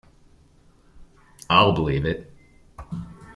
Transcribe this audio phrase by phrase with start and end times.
[1.47, 2.33] I'll believe it.